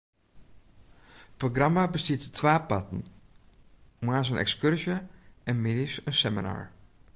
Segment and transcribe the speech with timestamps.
[1.25, 3.01] It programma bestiet út twa parten:
[4.05, 4.95] moarns in ekskurzje
[5.49, 6.61] en middeis in seminar.